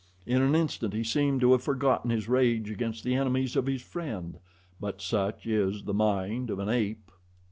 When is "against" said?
2.71-3.03